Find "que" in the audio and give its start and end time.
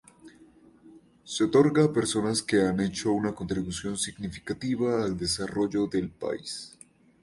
2.41-2.59